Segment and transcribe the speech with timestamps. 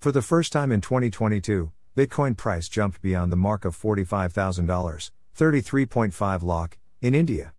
[0.00, 6.42] For the first time in 2022, Bitcoin price jumped beyond the mark of $45,000, 33.5
[6.44, 7.52] lakh, in India.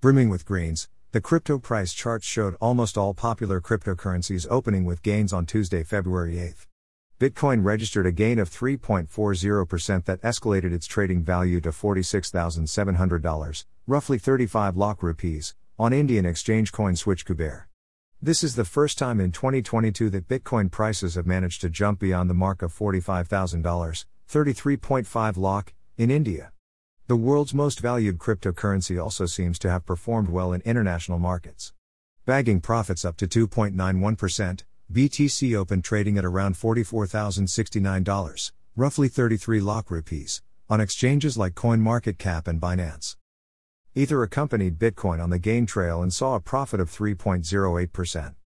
[0.00, 5.30] Brimming with greens, the crypto price charts showed almost all popular cryptocurrencies opening with gains
[5.30, 6.54] on Tuesday, February 8.
[7.20, 14.74] Bitcoin registered a gain of 3.40% that escalated its trading value to $46,700, roughly 35
[14.78, 17.67] lakh rupees, on Indian exchange CoinSwitch Kuber.
[18.20, 22.28] This is the first time in 2022 that Bitcoin prices have managed to jump beyond
[22.28, 23.62] the mark of $45,000,
[24.28, 26.50] 33.5 lakh, in India.
[27.06, 31.72] The world's most valued cryptocurrency also seems to have performed well in international markets.
[32.26, 40.42] Bagging profits up to 2.91%, BTC opened trading at around $44,069, roughly 33 lakh rupees,
[40.68, 43.14] on exchanges like CoinMarketCap and Binance.
[43.98, 48.36] Ether accompanied Bitcoin on the gain trail and saw a profit of 3.08%.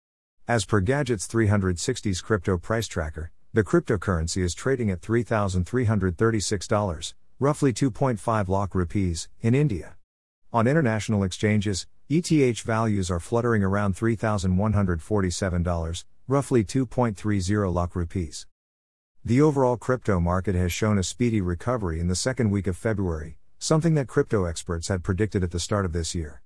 [0.47, 8.47] As per Gadgets 360's crypto price tracker, the cryptocurrency is trading at $3,336, roughly 2.5
[8.47, 9.95] lakh rupees, in India.
[10.51, 18.47] On international exchanges, ETH values are fluttering around $3,147, roughly 2.30 lakh rupees.
[19.23, 23.37] The overall crypto market has shown a speedy recovery in the second week of February,
[23.63, 26.41] something that crypto experts had predicted at the start of this year.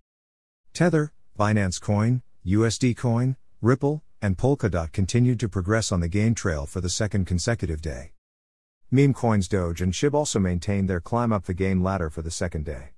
[0.72, 6.68] Tether, Binance Coin, USD Coin, Ripple, and Polkadot continued to progress on the gain trail
[6.68, 8.12] for the second consecutive day.
[8.92, 12.30] Meme coins Doge and SHIB also maintained their climb up the gain ladder for the
[12.30, 12.90] second day.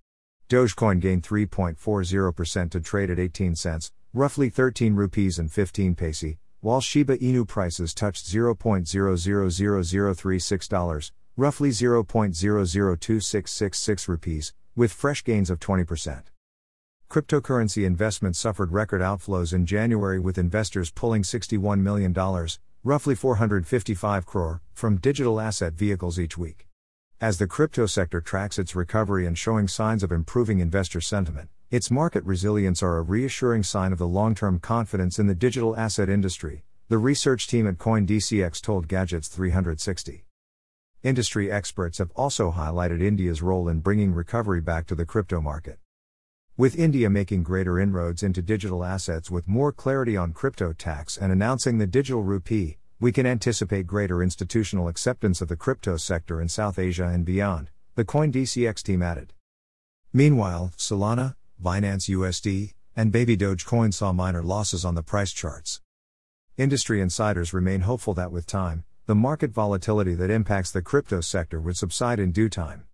[0.49, 6.81] Dogecoin gained 3.40% to trade at 18 cents, roughly 13 rupees and 15 paise, while
[6.81, 16.23] Shiba Inu prices touched $0.000036, roughly 0.002666 rupees, with fresh gains of 20%.
[17.09, 22.13] Cryptocurrency investments suffered record outflows in January with investors pulling $61 million,
[22.83, 26.67] roughly 455 crore, from digital asset vehicles each week.
[27.21, 31.91] As the crypto sector tracks its recovery and showing signs of improving investor sentiment, its
[31.91, 36.09] market resilience are a reassuring sign of the long term confidence in the digital asset
[36.09, 40.25] industry, the research team at CoinDCX told Gadgets 360.
[41.03, 45.77] Industry experts have also highlighted India's role in bringing recovery back to the crypto market.
[46.57, 51.31] With India making greater inroads into digital assets with more clarity on crypto tax and
[51.31, 56.49] announcing the digital rupee, we can anticipate greater institutional acceptance of the crypto sector in
[56.49, 59.33] South Asia and beyond, the CoinDCX team added.
[60.11, 65.81] Meanwhile, Solana, Binance USD, and Baby Dogecoin saw minor losses on the price charts.
[66.57, 71.59] Industry insiders remain hopeful that with time, the market volatility that impacts the crypto sector
[71.59, 72.85] would subside in due time.